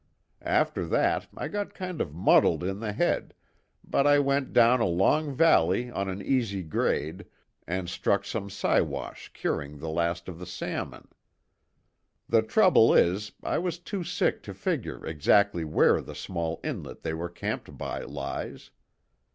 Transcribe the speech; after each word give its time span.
After 0.41 0.83
that, 0.87 1.27
I 1.37 1.47
got 1.47 1.75
kind 1.75 2.01
of 2.01 2.11
muddled 2.11 2.63
in 2.63 2.79
the 2.79 2.91
head, 2.91 3.35
but 3.83 4.07
I 4.07 4.17
went 4.17 4.51
down 4.51 4.79
a 4.81 4.87
long 4.87 5.31
valley 5.31 5.91
on 5.91 6.09
an 6.09 6.23
easy 6.23 6.63
grade 6.63 7.27
and 7.67 7.87
struck 7.87 8.25
some 8.25 8.49
Siwash 8.49 9.31
curing 9.33 9.77
the 9.77 9.89
last 9.91 10.27
of 10.27 10.39
the 10.39 10.47
salmon. 10.47 11.07
The 12.27 12.41
trouble 12.41 12.95
is, 12.95 13.33
I 13.43 13.59
was 13.59 13.77
too 13.77 14.03
sick 14.03 14.41
to 14.41 14.55
figure 14.55 15.05
exactly 15.05 15.63
where 15.63 16.01
the 16.01 16.15
small 16.15 16.59
inlet 16.63 17.03
they 17.03 17.13
were 17.13 17.29
camped 17.29 17.77
by 17.77 18.01
lies. 18.01 18.71